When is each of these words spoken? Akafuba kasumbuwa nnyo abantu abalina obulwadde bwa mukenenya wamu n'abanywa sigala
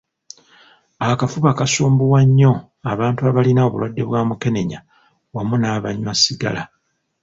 Akafuba 1.11 1.51
kasumbuwa 1.57 2.19
nnyo 2.27 2.51
abantu 2.91 3.21
abalina 3.29 3.61
obulwadde 3.67 4.01
bwa 4.09 4.21
mukenenya 4.29 4.79
wamu 5.35 5.55
n'abanywa 5.59 6.13
sigala 6.21 6.63